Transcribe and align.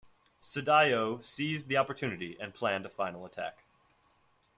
Sadayo 0.41 1.23
seized 1.23 1.67
the 1.67 1.77
opportunity 1.77 2.35
and 2.41 2.55
planned 2.55 2.87
a 2.87 2.89
final 2.89 3.27
attack. 3.27 3.59